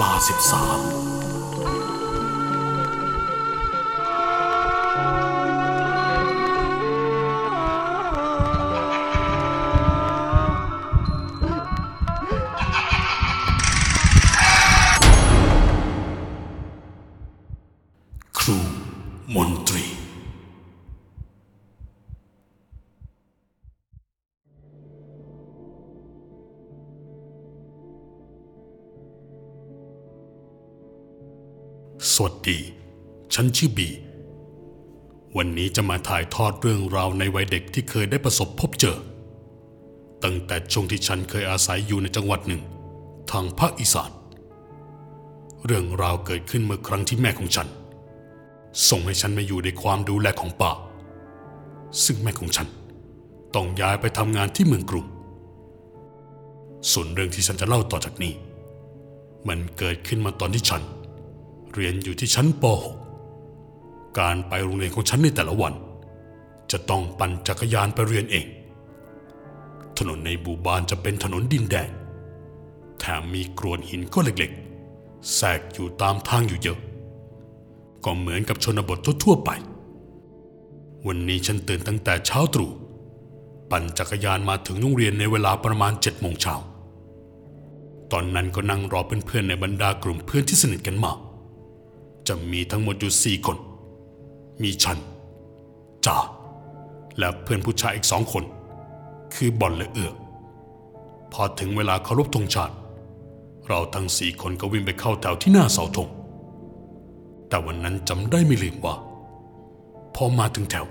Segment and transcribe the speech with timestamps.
[0.00, 1.05] ลาสิบสาม
[32.14, 32.58] สวัสดี
[33.34, 33.88] ฉันชื่อบี
[35.36, 38.96] วันนี้จะมาถ่ายทอดเรื่องราวในวัยเด็กที่เคยได้ประสบพบเจอ
[40.24, 42.62] ตั้งแต่ช่วงที่ฉันเคยอาศัยอยู่ในจังหวัดหนึ่ง
[43.30, 44.10] ทางภาคอีสาน
[45.64, 47.68] เรื่องราวเกิดขึ้นเมื่อครั้งที่แม่ของฉัน
[48.88, 50.72] ส่งให้ฉันมาอยู่ในความดูแลของป้า
[52.04, 52.68] ซึ่งแม่ของฉัน
[53.54, 55.06] ต้องย้ายไปทำงานที่เมืองกรุง
[56.92, 58.34] ส่วนเรื่องที่ฉันจะเล่าต่อจากนี้
[59.48, 60.84] มันเกิดขึ้นมาตอนที่ฉัน
[61.76, 62.64] เรียนอยู่ที่ชั้นป
[63.42, 65.74] .6 การไปโรงเรียนของฉันในแต่ละวัน
[66.72, 68.46] จะต้องปั่นจักรยานไปเรียนเอง
[69.98, 71.88] ถนนในบูบานจะเป็นถนนดินแดง
[73.00, 76.78] แถมมีกรวดหินก้อนเล็กๆ แทรกอยู่ตามทางอยู่เยอะ
[78.04, 79.50] ก็เหมือนกับชนบททั่วๆไป
[81.06, 82.70] วันนี้ฉันตื่นตั้งแต่เช้าตรู่
[83.70, 86.54] ปั่นจักรยานมาถึงโรงเรียนในเวลาประมาณเจ็ดโมงเช้า
[88.12, 91.18] ตอนนั้นก็นั่งรอเพื่อนๆในบรรดากลุ่มเพื่อนที่สนิทกันมาก
[92.28, 93.56] จะมีทั้งหมดอยู่สี่คน
[94.62, 94.98] มีฉัน
[96.06, 96.18] จ่า
[97.18, 98.44] และเพื่อนผู้ชายอีกสองคน
[99.34, 100.14] คือบอลและเอือก
[101.32, 102.74] พอถึงเวลาเคารพธงชาติ
[103.68, 106.08] เราทั้งสี่คนก็วิ่งไปเข้าแถวที่หน้าเสาธง
[107.48, 108.94] แต่วันนั้นจำได้ไม่ลืมว่า
[110.14, 110.86] พอมาถึงแถว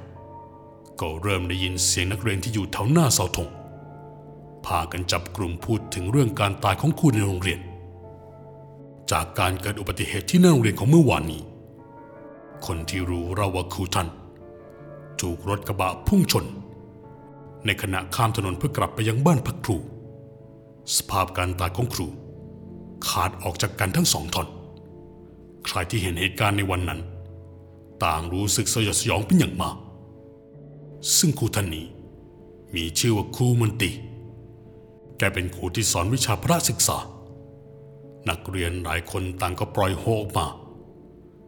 [1.02, 3.50] ก็เริ่มได้ยินเสียงนักเรียนที่อยู่แถวหน้าเสาธง
[4.66, 7.60] พากันจับกลุ่มพูดถึงเรื่องการตายของครูในโรงเรียน
[9.12, 11.42] จากการเกิดอุบัติเหตุที่หน้าโรงเรียนของเมื่อวานนี้
[12.66, 14.08] คนที่รู้เราว่าครูท่าน
[15.22, 16.46] ถูกรถกระบะพุ่งชน
[17.66, 19.78] ในขณะข้ามถนนเพื่อกลับไปยังบ้านพักครู
[20.96, 22.08] สภาพการตายของครู
[23.08, 24.48] ขาดออกจากกันทั้งสองท่อน
[25.66, 27.00] ใครที่เห็นเหตุการณ์ในวันนั้น
[28.04, 29.76] ต่างรู้สึกสยดสยองเป็นอย่างมาก
[31.18, 31.86] ซึ่งครูท่านนี้
[32.76, 33.92] มีชื่อว่าครูมันติ
[35.18, 36.98] แกเป็นครูที่สอนวิชาพระศึกษา
[38.30, 40.48] นักเรียนหลายคนต่างก็ปล่อยโฮออกมา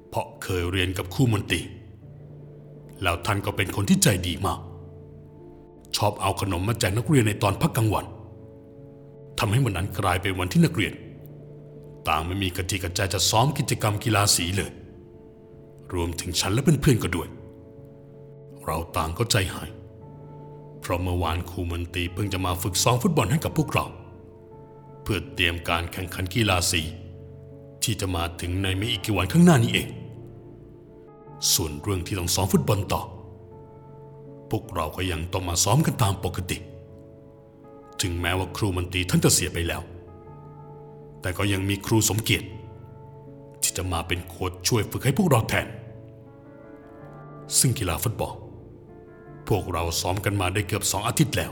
[0.10, 1.62] เพราะเคยเรียนกับครูมนตรี
[3.04, 4.60] แล้วท่านก็เป็นคนที่ใจดีมาก
[5.98, 8.06] ชอบเอาขนมมาแจกนักเรียนในตอนพักกลางวัน
[9.40, 10.94] ทำให้วันนั้นกลายเป็นวันที่นักเรียน
[12.08, 14.72] ต่างไม่มีกติกาใจจะซ้อมกิจกรรมกีฬาสีเลย
[15.94, 17.28] รวมถึงฉันและเพื่อนๆก็ด้วย
[18.66, 19.70] เราต่างก็ใจหาย
[20.82, 23.86] เพราะเมื่อวานครูมนตรีเพิ่งจะมาฝึกซ้อมฟุตบอลให้กับพวกเรา
[25.10, 26.82] พื่อเตรียมการแข่งขันกีฬาสี
[27.84, 29.88] ที่จะมาถึงในไม่อีกกี่วันข้างหน้านี้เอง
[31.54, 33.02] ส่วนเรื่องที่ต้องซ้อมฟุตบอลต่อ
[34.50, 36.58] พวกเราก็ยังต้องมาซ้อมกันตามปกติ
[38.02, 39.82] ถึงแม้ว่าครูมันตีท่านจะเสียไปแล้ว
[41.22, 42.48] แต่ก็ยังมีครูสมเกียรติ
[43.62, 45.68] ที่จะมาเป็นโค้ชช่วยฝึกให้พวกเราแทน
[47.60, 48.34] ซึ่งกีฬาฟุตบอล
[49.48, 51.52] พวกเราซ้อมกันมาได้เกือบสองอาทิตย์แล้ว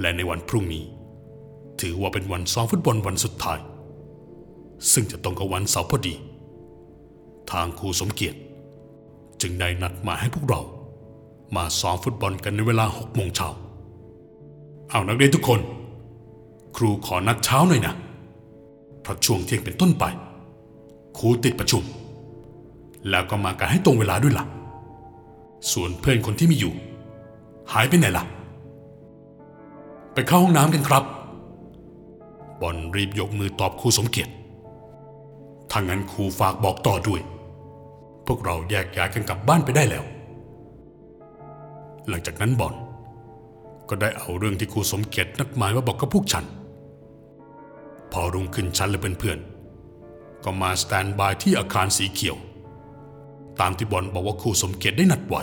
[0.00, 0.84] และในวันพรุ่งนี้
[1.80, 3.58] ถือว่าเป็นวันซ้อมฟุตบอลวันสุดท้าย
[4.92, 6.14] ซึ่งจะตรงกับวันเสาร์พอดี
[7.50, 8.38] ทางครูสมเกียรติ
[9.40, 10.60] จึงได้นัดมาให้พวกเรา
[11.56, 13.48] มาซ้อมฟุตบอลกันในเวลาหกโมงเช้า
[14.90, 15.60] เอานักเรียนทุกคน
[16.76, 17.94] ครูขอนัดเช้าหน่อยนะ
[19.02, 20.04] เพราะช่วงเที่ยงเป็นต้นไป
[21.18, 21.84] ครูติดประชุม
[23.10, 24.44] แล้วก็มากันให้ตรงเวลาด้วยล่ะ
[25.72, 26.74] ส่วนเพื่อนคนที่มีอยู่
[27.72, 28.24] หายไปไหนล่ะ
[30.14, 31.04] ไปเข้าห้องน้ำกันครับ
[32.60, 34.32] บอลรีบยกมือตอบครูสมเกียรติ
[35.70, 37.20] ถ้างั้นครูฝากบอกต่อด้วย
[38.26, 40.04] พวกเราแยกย้ายกันกลับบ้านไปได้แล้ว
[42.08, 42.74] หลังจากนั้นบอล
[43.88, 46.44] ก็ได้เอาเรื่องที่ครูสมเกียรตินัดหมายมาบอกกับพวกฉัน
[48.12, 52.36] พอรุ่งขึ้นฉันและเพื่อนๆก็มาสแตนบายที่อาคารสีเขียว
[53.60, 55.42] ตามที่บอลบอกว่าครูสมเกียรติได้นัดไว้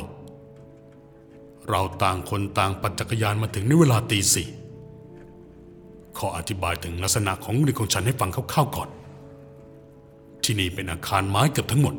[1.70, 4.48] เราต่างคนต่างปั่นจักรยานมาถึงในเวลาตีสี่
[6.18, 8.90] ขออธิบายถึงลักษณะของเรืองของฉันให้ฟังคร่าวๆก่อน
[10.44, 11.96] ที่นี่เป็นอาคารไม้เกือบทั้งหมด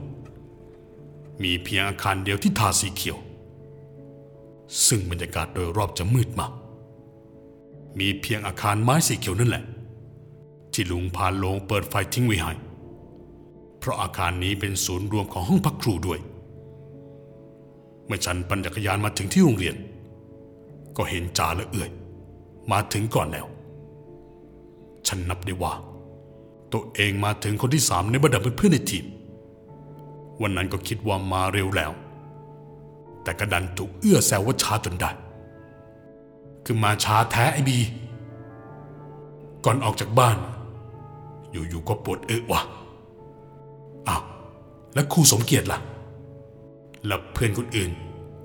[1.43, 3.19] มีเพียงอาคารเดียวที่ทาสีเขียว
[4.87, 6.53] ซึ่งบรรยากาศโดยรอบจะมืดมาก
[7.99, 9.65] มีเพียงอาคารไม้สีเขียวนั่นแหละ
[10.73, 12.53] ที่ลุงพานโลงเปิดไฟทิ้งไว้ให้
[13.79, 16.21] เพราะอาคารนี้เป็นศูนย์รวมของห้องพักครูด้วย
[18.07, 19.77] เมื่อฉันปั่นจักรยานมาถึงที่โรงเรียน
[20.97, 21.91] ก็เห็นจ่าและเอื่อย
[22.73, 23.47] มาถึงก่อนแล้ว
[25.09, 25.73] ฉันนับได้ว่า
[26.73, 29.05] ตัวเองมาถึงคนที่สามในบรรดาเพื่อนๆในทีม
[30.43, 31.93] วันนั้นก็คิดว่ามาเร็วแล้ว
[33.23, 35.11] แต่กระดันถูกเอื้อแซวว่าช้าจนได้
[36.65, 37.79] คือมาช้าแท้ไอบี
[39.65, 40.37] ก่อนออกจากบ้าน
[41.51, 42.61] อยู่ๆก็ปวดเออวะ
[44.09, 44.23] อ้าว
[44.95, 45.79] แล้วครูสมเกียรติล่ะ
[47.07, 47.91] แล้วเพื่อนคนอื่น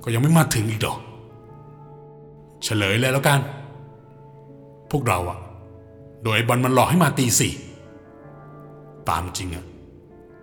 [0.03, 0.97] ก็ยังไม่มาถึงอีกดอก
[2.63, 3.39] เฉลยเลยแล้วกัน
[4.91, 5.37] พวกเราอะ
[6.23, 7.53] โดยไอ้บอลมันหลอกให้มาตีสี่
[9.09, 9.65] ตามจริงอะ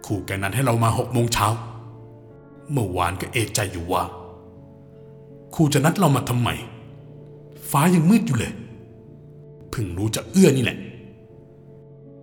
[0.07, 1.47] ครูแกนั้นให้เรามาหกโมงเช้า
[2.73, 4.03] เมื่อวานก็เอะใจอยู่ว่า
[5.55, 6.49] ครูจะนัดเรามาทำไม
[7.71, 8.53] ฟ้ายังมืดอยู่เลย
[9.71, 10.79] เพิ่งรู้จะเอื้อนี่แหละ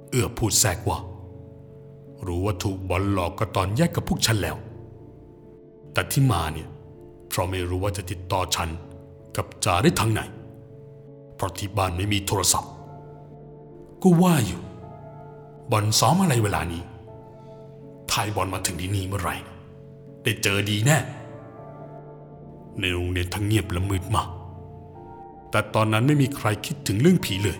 [0.09, 0.98] เอื้อพูดแทรกว่า
[2.27, 4.57] รู้ว่าถูกบอลหลอกก็ตอนแยกกับพวกฉันแล้ว
[5.94, 6.68] แต่ที่มาเนี่ย
[7.30, 8.69] เพราะไม่รู้ว่าจะติดต่อฉัน
[9.36, 10.21] กับจ่าได้ทางไหน
[11.36, 12.71] เพราะที่บ้านไม่มีโทรศัพท์
[14.03, 14.61] ก็ว่าอยู่
[15.71, 16.81] บอลซ้อมอะไรเวลานี้
[18.11, 19.35] ถ่ายบอลมาถึงที่นี่เมื่อไหร่
[20.23, 20.97] ได้เจอดีแน่
[22.79, 24.29] ในโรงเรียนทั้งเงียบและมืดมาก
[25.51, 27.57] แต่ตอนนั้นไม่มีใครคิดถึงเรื่องผีเลย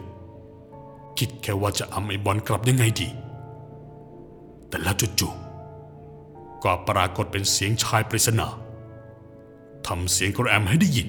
[1.20, 3.08] คิดแค่ว่าจะเอาไอ้บอลกลับยังไงดี
[4.68, 8.48] แต่แล้วจู่ๆก็ปรากฏเป็นเสียงชายปริศนา
[9.88, 11.08] ทำเสียงกระแอมให้ได้ยิน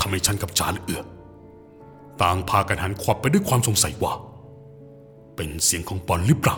[0.00, 1.02] ทำให้ฉันกับจาและเอือ
[2.22, 4.12] ต่างพากันหันขวับไปด้วยความสงสัยว่า
[5.36, 6.56] เป็นเสียงของบอลหรือเปล่า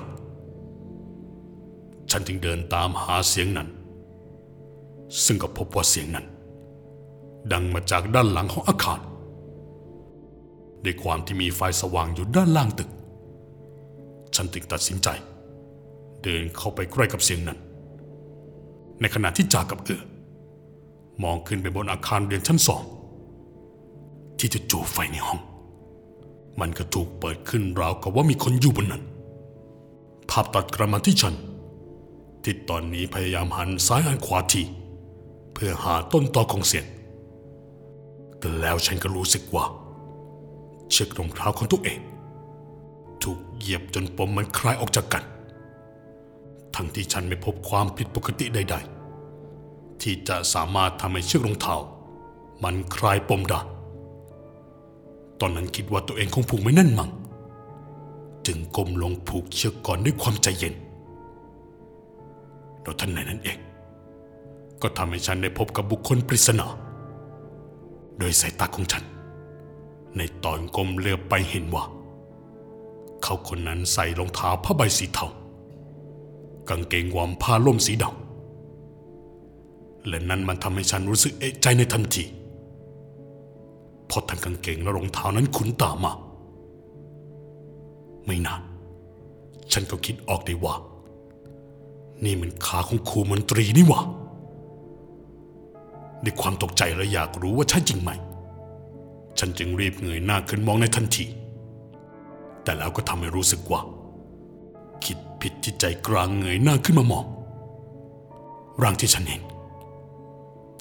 [2.10, 3.68] ฉันจึงเดินตามหาเสียงนั้น
[5.24, 6.26] ซึ่งก็พบว่าเสียงนั้น
[7.52, 9.00] ดังมาจากด้านหลังของอาคาร
[10.84, 12.90] ด้วยความที่มีไฟสว่างอยู่ด้านล่างตึก
[14.34, 15.08] ฉันจึงตัดสินใจ
[16.22, 17.58] เดินเข้าไปใกล้กับเสียงนั้น
[19.00, 20.02] ในขณะที่จากับเอือ
[21.22, 22.82] มองขึ้นไปบนอาคารเรียนชั้นสอง
[24.38, 25.40] ที่จะจู่ไฟในห้อง
[26.60, 29.02] มันก็ถูกเปิดขึ้นราวกับว่ามีคนอยู่บนนั้น
[30.31, 31.34] ภาพตัดกลับมาที่ฉัน
[32.43, 34.62] ที่ตอนนี้พยายามหันซ้ายหันขวาที
[35.52, 36.87] เพื่อหาต้นตอของเสียง
[38.38, 39.64] แต่แล้วฉันก็รู้สึกว่า
[40.90, 41.99] เชือกรองเท้าของตัวเอง
[43.22, 45.25] ถูกเหยียบจนปมมันคลายออกจากกัน
[46.75, 48.76] ทั้งที่ฉันไม่พบความผิดปกติใด
[49.38, 51.76] ๆ ที่จะสามารถทำให้เชือกรองเท้า
[52.64, 53.60] มันคลายปมได้
[55.42, 57.10] ตอนนั้นคิดว่าตัวเองคงผูกไม่แน่นมั้ง
[58.46, 60.74] จึงก้มลงผูกเชือกก่อนด้วยความใจเย็น
[62.82, 63.58] แล้วท่านในนั้นเอง
[64.82, 66.66] ก็ทำให้ฉันได้พบกับบุคคลปริศนา
[68.18, 69.04] โดยสายตาของฉัน
[70.16, 71.84] ในตอนก้มเลือบไปเห็นว่า
[73.22, 75.26] เขาคนนั้นใส่รองเท้าผ้าใบสีเทา
[76.68, 82.24] กางเกงวอมผ้าล่มสีดำและนั้นมันทำให้ฉันรู้สึกเอะใจในทันที
[84.12, 86.12] เพราะทั้งกางเกงและรองเท้านั้นคุ้นตามา
[88.26, 88.62] ไม่นาน
[89.72, 90.74] ฉันก็คิดออกได้ว่า
[92.24, 94.00] นี่มันขาของครูมนตรีนี่หว่า
[96.24, 98.10] ด้วยความตกใจและอยากรู้ว่าใช่จริงไหม
[99.38, 101.24] ฉันจึงรีบเงยหน้าขึ้นมองในทันที
[102.62, 103.80] แต่แล้วก็ทำให้รู้สึกว่า
[105.04, 107.24] คิดผิดที่ใจกลางเงยหน้าขึ้นมามอง
[108.82, 109.42] ร่างที่ฉันเห็น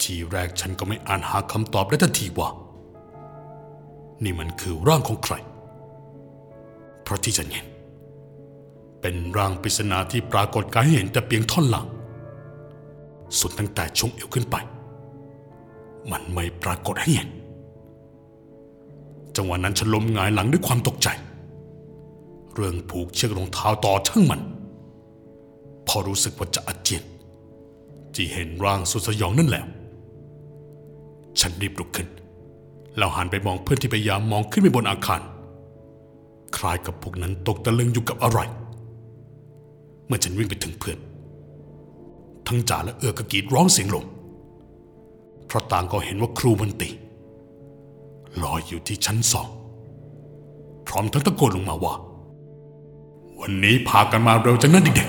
[0.02, 2.50] ทีแรกฉันก็ไม่อ่านหาคำตอบได้ทันทีว่า
[4.24, 5.34] นี่มันคือร่างของใคร
[7.02, 7.66] เพราะที่ฉันเห็น
[9.00, 11.86] เป็นร่างปริศนาที่ปรากฏกายให้เห็นแต่เพียงท่อนหลัง
[13.38, 14.56] สุดตั้งแต่ช่วงเอวขึ้นไป
[16.10, 17.30] มันไม่ปรากฏให้เห็น
[19.36, 21.08] จังหวะนั้นฉันล้มหงายหลังด้วยความตกใจ
[22.54, 24.40] เรื่องผูกเชือกรองเท้าต่อช่างมัน
[25.86, 27.02] พอรู้สึกว่าจะอาเจียน
[28.14, 29.64] ที่เห็นร่างสุดสยองนั่นแหละ
[31.40, 32.08] ฉันรีบลุกขึ้น
[32.96, 35.20] แล้วหันไปมองเพื่อนที่พยายามมองขึ้นไปบนอาคาร
[36.56, 38.40] คล้ายกับพวกนั้นตกตะลึงอยู่กับอะไร
[40.06, 40.98] เมื่อฉันวิ่งไปถึงเพื่อน
[42.46, 44.04] ทั้งจ่าและเอือกระกรีดร้องเสียงลง
[45.46, 46.90] เพราะต่างก็เห็นว่าครูมันตี
[48.42, 49.48] ลอยอยู่ที่ชั้นสอง
[50.86, 51.94] พร้อมทั้งตะโกนลงมาว่า
[53.40, 55.08] วันนี้พากันมาเร็วจังนะเด็ก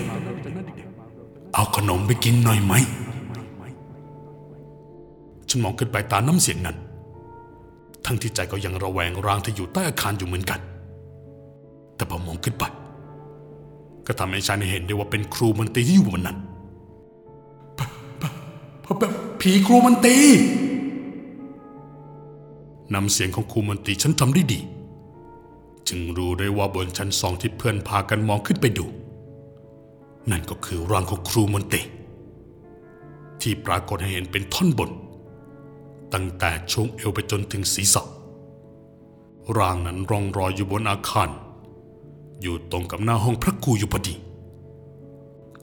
[0.78, 2.72] ๆ เอาขนมไปกินหน่อยไหม
[5.48, 6.76] ฉันมองขึ้นไปตามน้ำเสียงนั้น
[8.06, 10.60] ทั้งที่ใจก็ยังระแวงรางที่อยู่ใต้อาคารอยู่เหมือนกัน
[11.96, 12.64] แต่พอมองขึ้นไป
[14.06, 16.38] ก็ทำให้ฉันเห็นได้ว่าเป็นครูมันตีที่อยู่บนนั้น
[17.78, 17.86] ปะ
[18.20, 18.30] ปะ
[18.84, 20.16] ปะปะผีครูมันตี
[22.94, 24.60] นำเสียงของครูมันตีฉันจำได้ดี
[25.88, 28.86] จึงรู้ได้ว่าบนชั้นสองที่เพื่อนพากันมองขึ้นไปดู
[30.30, 31.82] นั่นก็คือร่างของครูมนตรี
[33.40, 34.90] ที่ปรากฏให้เห็นเป็นท่อนบน
[36.14, 38.02] ตั้งแต่ช่วงเอวไปจนถึงศีรษะ
[39.58, 41.28] ร่างนั้นร่องรอยอยู่บนอาคาร
[42.42, 44.14] อยู่ตรงกับหน้าห้องพระครูอยู่พอดี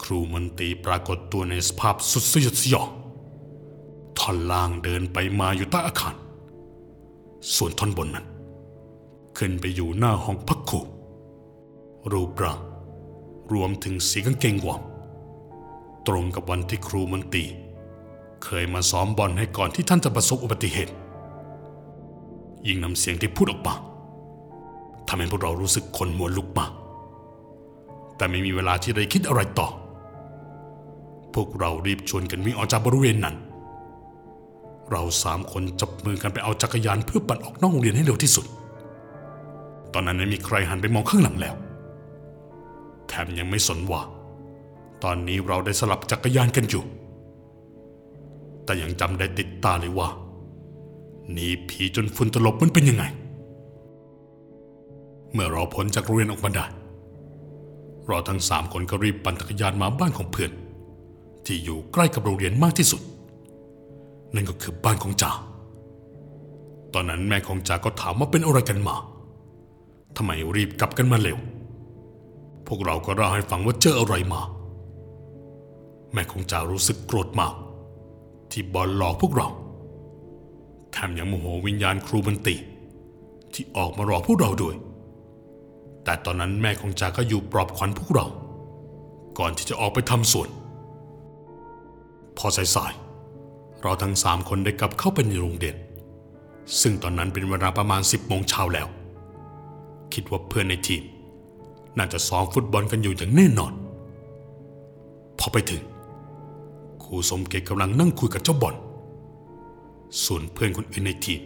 [0.03, 2.89] ครูมนตรีปรากฏตัวในสภาพสุดสยดสยอง
[4.17, 6.15] ท่อนล่างเดินไปมาอยู่ใต้อาคาร
[7.55, 8.25] ส่วนท่อนบนนั้น
[9.37, 10.79] ขึ้นไปอยู่หน้าห้องพักครู
[12.11, 12.59] รูปร่าง
[13.53, 14.81] รวมถึงสีกางเกงวอม
[16.07, 17.45] ตรงกับวันที่ครูมนตรี
[18.43, 20.93] เคยมาซ้อมบอลให้ก่อนที่ท่านจะประสบอุบัติเหตุ
[22.67, 23.73] ยิ่งนำเสียงที่พูดออกมา
[25.07, 26.65] ทำให้พวกเรารู้สึกขนหัวลุกมา
[28.17, 29.67] แต่ไม่มีเวลาที่ได้คิดอะไรต่อ
[31.33, 33.35] พวกเรารีบชวนกันวิ่งออกจากบริเวณนั้น
[34.91, 38.45] เราสามคนจับมือกันไปเอาจักรยานเพื่อปั่นออกนอกโรงเรียนให้เร็วที่สุด
[39.93, 41.55] ตอนนั้นไม่มีใครหันไปมองข้างหลังแล้ว
[43.07, 44.01] แถมยังไม่สนว่า
[45.03, 46.83] ตอนนี้เราได้สลับจักรยานกันอยู่
[48.65, 50.09] แต่ยังจำได้ติดตาเลยว่า
[51.31, 53.03] หนีผีจนฝุ่นตลบมันเป็นยังไง
[55.31, 56.65] เมื่อเราพ้นจากโรงเรียนออกมาได้
[58.07, 60.51] เราทั้งสามคนก็รีบปั่นจักรยานมาบ้านของเพื่อน
[61.45, 63.01] ที่อยู่ใกล้กับโรงเรียนมากที่สุด
[64.35, 65.31] นั่นก็คือบ้านของจ่า
[66.93, 68.95] ตอนนั้นแม่ของจ่าก็ถามว่าเป็นอะไรกันมา
[70.17, 71.37] ทำไมรีบกลับกันมาเร็ว
[72.67, 74.41] พวกเราก็เล่าให้ฟังว่าเจออะไรมา
[76.13, 77.53] แม่ของจ่ารู้สึกโกรธมาก
[78.51, 79.47] ที่บอลหลอกพวกเรา
[80.91, 82.55] แถมยังโมโหวิญญาณครูบันติ
[83.53, 84.75] ที่ออกมาหลอกพวกเราด้วย
[86.03, 88.25] แต่ตอนนั้นแม่ของจ่าก็อยู่ปลอบขวัญพวกเรา
[89.39, 90.49] ก่อนที่จะออกไปทำสวน
[92.37, 95.75] พอสายๆเราทั้งสามคนได้กลับเข้าไปในโรงเรียน
[96.81, 98.87] ซึ่งตอนนั้นเป็นเวลาประมาณ 10โมงเช้าแล้ว
[100.13, 101.03] คิดว่าเพื่อนในทีม
[101.97, 103.73] น่าจะซ้อมฟุตบอลกันอยู่อย่างแน่นอน
[105.39, 105.81] พอไปถึง
[107.11, 108.75] รูสมเกตกำลังนั่งคุยกับเจ้าบอล
[110.25, 111.41] ส่วนเพื่อนคนอื่นในทีม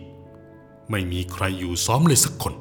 [0.90, 2.54] ไม่มีใครอยู่ซ้อมเลยสักคน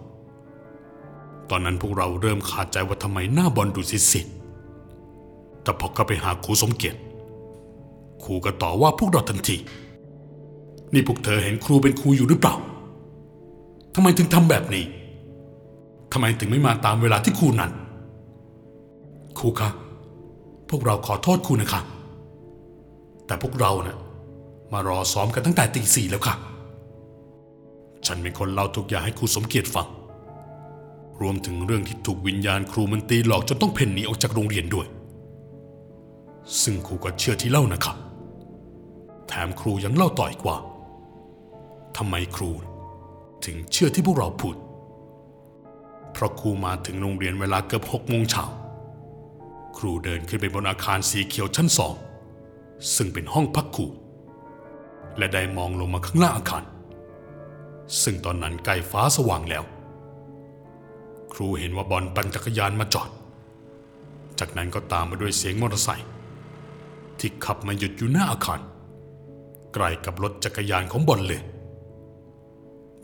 [1.51, 6.99] ตอนนั้นพวกเราเริ่มขาดใจว่าทำไมหน้าบอลดูสิดๆแต่พอก็ไปหาครูสมเกียรติ
[8.25, 9.57] ครูก็ต่อว่าพวกเราทันที
[10.93, 12.55] นี่พวกเธอเห็นครูเป็นครูอยู่หรือเปล่า
[13.95, 14.85] ทำไมถึงทำแบบนี้
[16.13, 17.71] ทำไมถึงไม่มาตามเวลาที่ครูนัด
[19.39, 19.69] ครูคะ
[20.69, 21.81] พวกเราขอโทษครูนะคะ
[23.27, 23.99] แต่พวกเราเนะ่ะ
[24.73, 26.35] มารอซ้อมกันตั้งแต่ตีสี่แล้วค่ะ
[28.07, 29.89] ฉันเป็นคนเล่าทุกอย่างให้ครูสมเกียรติฟัง
[31.21, 34.87] รวมถึงเรื่องที่ถูกวิญญาณครูมันตีหลอกจนต้องเพ่นหนีออกจากโรงเรียนด้วย
[36.63, 37.97] ซึ่งครูก็เชื่อที่เล่านะครับ
[39.29, 40.57] แถมครูยังเล่าต่ออีกว่า
[41.97, 42.51] ทำไมครู
[43.45, 44.57] ถึงเชื่อที่พวกเราพูด
[46.13, 48.45] เพราะครูมาถึงโรงเรียนเวลาเกือบหกโมงเช้า
[49.79, 51.95] ครูเดินขึ้นไปบนอาคารสีเขียวชั้นสอง
[52.95, 53.87] ซึ่งเป็นห้องพักครู
[55.19, 56.65] และได้มองลงมาข้างล่างอาคาร
[58.03, 59.65] ซึ่งตอนนั้นใกล้ฟ้าสว่างแล้ว
[61.33, 63.11] ครูเห็นว่าบอลปั่นจักรยานมาจอด
[64.39, 66.09] จากนั้นก็ตามมาด้วยเสียงมอเตอร์ไซค์
[67.19, 68.61] ที่ขับมาหยุดอยู่หน้าอาคาร
[69.75, 71.43] ใกล้กับรถจักรยานของบอลเลย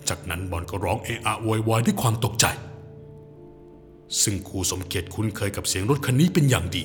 [0.08, 2.46] จากนั้นบอลก็ร้องเอะอะโวยวายด้วยความตกใจ
[4.22, 6.84] ซึ่งครูสมเกียรติคุ้นเคยกับเสียงรถคันนี้เป็นอย่างดี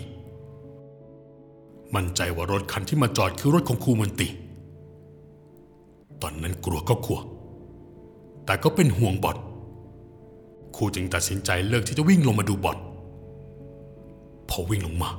[1.96, 4.30] มั่นใจว่ารถคันที่มาจอดคือรถของครูมนตรี
[6.22, 7.20] ตอนนั้นกลัวก็กลัว
[8.46, 9.38] แต่ก็เป็นห่วงบอล
[10.76, 12.78] ครูจึงตัดสินใจเลิกที่จะวิ่งลงมาดูบอล
[14.50, 15.10] พอวิ่งลงมา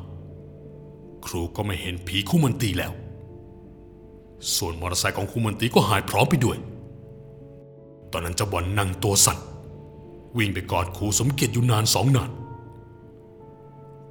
[1.27, 2.93] ครูก็ไม่เห็นผีคู่มันตีแล้ว
[4.57, 6.59] ส่วนมอเตอร์ไซค์ของครูมันตีก็หายพร้อมไปด้วย
[8.13, 9.39] ตอนนั้นเจ้าบอลนั่งตัวสั่น
[10.39, 12.31] วิ่งไปกอดครูสมเกียรติอยู่นานสองนาน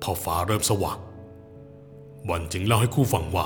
[0.02, 0.98] พอฟ้าเริ่มสว่าง
[2.28, 3.46] บอลจึงเล่าให้ครูฟังว่า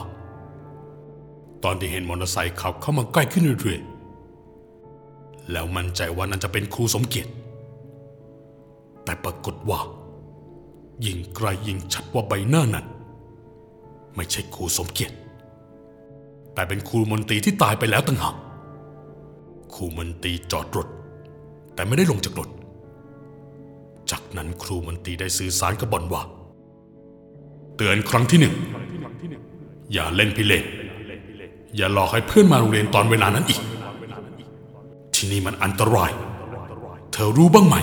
[1.64, 7.32] ตอนที่เห็นมอเตอร์ไซค์ขับเข้ามาใกล้ขึ้นเรื่อยๆแล้วมั่นใจว่านั่นจะเป็นครูสมเกียรติ
[9.04, 9.80] แต่ปรากฏว่า
[11.06, 12.86] ยิ่งไกลยิ่งชัดว่าใบหน้านั้น
[14.16, 15.16] ไม่ใช่ครูสมเกียรติ
[16.54, 18.36] แต่เป็นครูมนตรีที่ตายไปแล้วต่างหาก
[19.74, 20.88] ครูมนตรีจอดรถ
[21.74, 22.50] แต่ไม่ได้ลงจากรถ
[24.12, 26.24] จากนั้นครูมนตรีได้สื่อสารกับบอลว่า
[27.82, 28.56] เตือนครั้งที่หนึ่ง
[29.94, 30.66] อย่าเล่นพิเรน
[31.78, 33.62] อย่าหลอกให้เพื่อนมาโรงเรียนตอนเวลานั้นอีก
[35.14, 36.12] ที่นี่มันอันตราย
[37.12, 37.76] เธอรู้บ้างไหม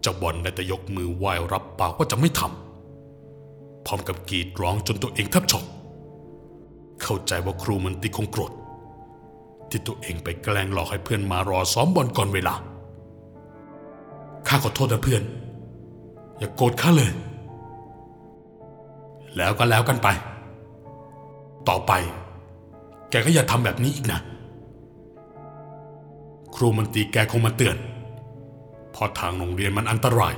[0.00, 5.64] เจ้าบอลได้แต่ยกมือไหว้รับปากว่าจะไม่ทำพร้อมกับกรีดร้องจนตัวเองแทบช็อก
[7.02, 8.52] เข้าใจว่าครูมันตีคงโกรธ
[9.70, 12.54] ที่ตัวเองไปแกล้งหลอกให้เพื่อนมารอซ้อมบอลก่อนเวลา
[14.48, 15.22] ข้าขอโทษนะเพื่อน
[16.38, 17.12] อย่ากโกรธข้าเลย
[19.36, 20.08] แล้วก็แล้วกันไป
[21.68, 21.92] ต่อไป
[23.10, 24.20] แกก็อย่าทำแบบนี้อีกนะ
[26.54, 27.76] ครูมันตีแกคงมาเตือน
[28.92, 30.34] เพราะทางโรงเรียนมันอันตราย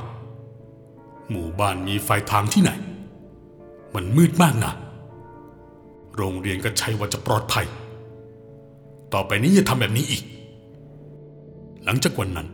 [1.31, 2.71] หมู่บ้านมีไฟทางที่ไหน
[3.95, 4.73] มันมืดมากนะ
[6.17, 7.67] โรงเรียนก็ใช่ว่าจะปลอดภัย
[9.15, 10.23] ต่อไปนี้อย่าทำแบบนี้อีก
[11.85, 12.49] หลังจากวันนั้น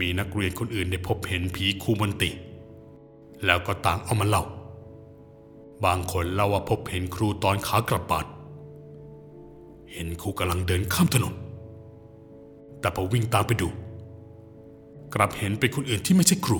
[0.00, 2.30] มีนักเรียนคนอื่นได้พบเห็นผีครูมันตรี
[3.46, 4.44] แล้วก็ต่างเอามาเล่า
[5.84, 8.26] บางคนเล่าว่าพบเห็นครูตอนขากลับบ้าน
[9.92, 11.34] เห็นครูกำลังเดินข้ามถนน
[12.80, 13.68] แต่พอวิ่งตามไปดู
[15.14, 16.58] กลับเห็นเป็นคนอื่นที่ไม่ใช่ครู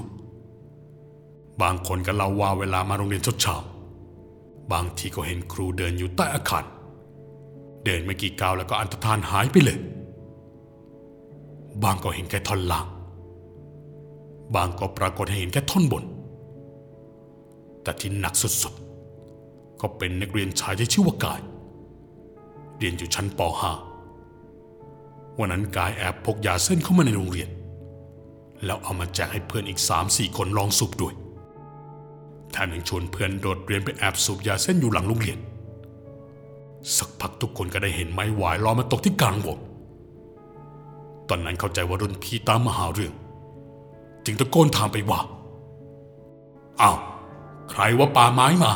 [1.62, 6.64] บางคนก็เล่าว่าเวลามาโรงเรียนเช้าๆบางทีก็เห็นครูเดินอยู่ใต้อาคาร
[7.84, 9.78] เดินไม่กี่ก้าวแล้วก็อันตรธานหายไปเลย
[11.82, 12.86] บางก็เห็นแค่ท่อนล่าง
[14.54, 16.04] บางก็ปรากฏให้เห็นแค่ท่อนบน
[17.82, 18.89] แต่ที่หนักสุดๆ
[19.80, 21.40] ก็เป็นนักเรียนชายที่ชื่อว่ากาย
[22.78, 23.40] เรียนอยู่ชั้นป
[24.20, 27.48] .5 วันนั้นกายแอบพกยาเส้นเข้ามาในโรงเรียน
[28.64, 31.14] แล้วเอามาแจกให้เพื่อนอีกสามสี่คนลองสูบด้วย
[32.52, 35.38] แถมยังชวนเพื่อนโดดเรียนไปแอบสูบยาเส้นอยู่หลังโรงเรียน
[36.96, 39.58] สักพักทุกคนก็ได้เห็นไม้หวายลอยมาตกที่กลางวง
[41.28, 43.12] ตอนนั้นเข้าใจว่ารุ่นพี่ตามมาหาเรื่อง
[44.24, 45.20] จึงตะโกนถามไปว่า
[46.80, 46.96] อ้าว
[47.70, 48.72] ใครว่าป่าไม้มา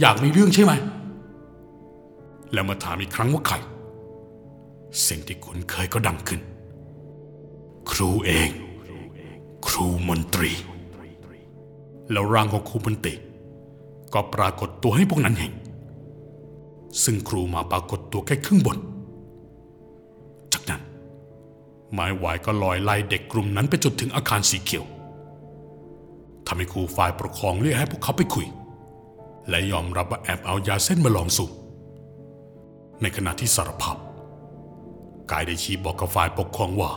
[0.00, 0.72] อยากมีเรื่องใช่ไหม
[2.52, 3.56] แล้วมาถามอีกครั้งว่าใคร
[5.06, 6.40] สิ่งที่คุ้นเคยก็ดังขึ้น
[7.90, 8.50] ครูเอง
[9.66, 10.52] ครูมนตรี
[12.10, 13.14] แล้วร่างของครูมนตรี
[14.14, 15.52] ก็ปรากฏตัวให้พวกนั้นเห็น
[17.04, 18.78] ซึ่งครูมาปรากฏตัวแค่ครึ่งบน
[20.52, 20.82] จากนั้น
[21.92, 24.84] ไม้หวายก็ลอยไล่เด็กกลุ่มนั้นไปจนถึงอาคารสีเขียว
[26.46, 28.46] ทำให้ครูฝ่ายปกครองเรียกให้พวกเขาไปคุย
[29.48, 31.50] และยอมรับว่าแอบเอายาเส้นมาลองสูบ
[33.00, 33.96] ในขณะที่สารภาพ
[35.30, 36.90] กายได้ชี้บอกกับฝ่ายปกครองว่า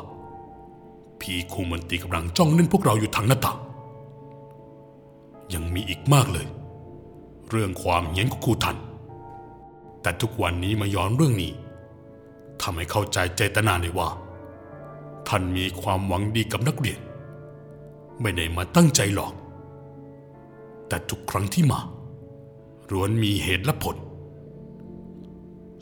[1.21, 3.59] ผีครูมันตีกำลังจ้องเล่นพวกเราอยู่ทางหน้าต่าง
[5.53, 6.47] ยังมีอีกมากเลย
[7.49, 8.77] เรื่องความเหี้ยนของครูทัน
[10.01, 11.51] แต่ทุกวันนี้มาย้อนเรื่องนี้
[12.61, 14.09] ทำให้เข้าใจเจตนาเลยว่า
[15.27, 16.99] ท่านมีความหวังดีกับนักเรียน
[18.21, 19.33] ไม่ได้มาตั้งใจหลอก
[20.87, 21.79] แต่ทุกครั้งที่มา
[22.91, 23.97] ล้วนมีเหตุและผล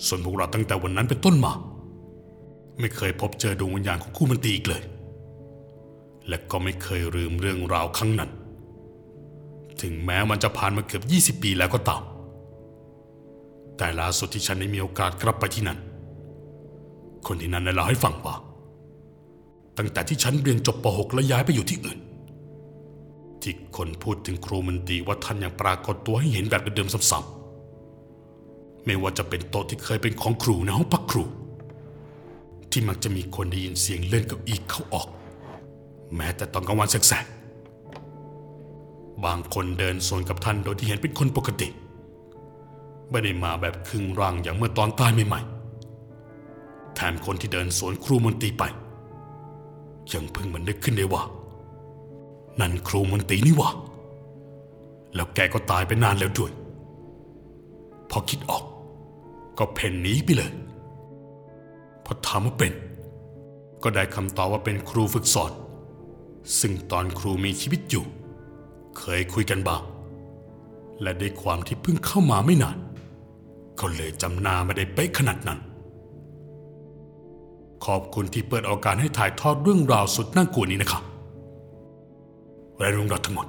[0.07, 1.53] ส่วนพวกเราตั้งแต่วันนั้นเป็นต้นมา
[2.79, 4.81] ไม่เคยพบเจอดวงวิญญาณของคู่มันตีอีกเลย
[6.27, 8.31] และก็ไม่เคยลืมเรื่องราวครั้งนั้น
[9.81, 12.01] ถึงแม้มันจะผ่านมาเกือบ 20 ปีแล้วก็ตาม
[13.77, 15.79] แต่ล่าสุดที่ฉันได้มีโอกาสกลับไปที่นั่น
[17.27, 18.35] คนที่นั่นได้เล่าให้ฟังว่า
[19.77, 21.99] ตั้งแต่ที่ฉันเรียนจบป .6 และย้ายไปอยู่ที่อื่น
[23.41, 31.23] ที่คนพูดถึงครูมันตรีว่าท่านยังปรากฏตัวให้เห็นแบบเดิมๆซ้ำๆไม่ว่าจะเป็นโต๊ะที่เคยเป็นของครูในห้องพักครู
[32.71, 35.07] ที่มักจะมีคนได้ยินเสียงเล่นเกับอีกเข้าออก
[36.15, 41.67] แม้แต่ตอนกลางวันแสกๆบางคนเดินสวนกับท่านโดยที่เห็นเป็นคนปกติ
[43.11, 48.63] ไม่ได้มาแบบครึ่งร่างอย่างเมื่อตอนตายใหม่ๆแถมคนที่เดินสวนครูมนตรีไป
[50.13, 51.23] ยังเพิ่งมันนึกขึ้นได้ว่า
[52.59, 53.69] นั่นครูมนตรีนี่ว่า
[55.15, 56.51] แล้วแกก็ตายไปนานแล้วด้วย
[58.09, 58.63] พอคิดออก
[59.57, 60.51] ก็เพ่นหนีไปเลย
[62.05, 62.73] พอถามว่าเป็น
[63.83, 65.51] ก็ได้คำตอบว่าเป็นครูฝึกสอน
[66.59, 68.05] ซึ่งตอนครูมีชีวิตอยู่
[68.97, 69.81] เคยคุยกันบ้าง
[71.01, 72.77] และด้วยความที่เพิ่งเข้ามาไม่นาน
[73.79, 75.59] ก็เลยจำหนาไม่ได้เป๊ะขนาดนั้น
[77.85, 81.03] ขอบคุณที่เปิดโอกาสให้ถ่ายทอดเรื่องราวสุดน่ากลัวนี้นะครับ
[82.79, 83.47] และเรื่องราวทั้งหมด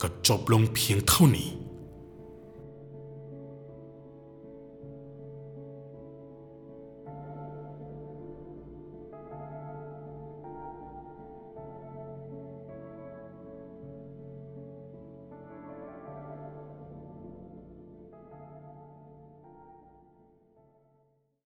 [0.00, 1.48] ก็จบลงเพียงเท่านี้